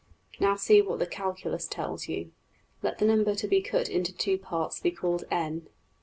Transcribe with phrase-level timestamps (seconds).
[0.39, 2.31] Now see what the calculus tells you.
[2.81, 5.67] Let the number to be cut into two parts be called~$n$.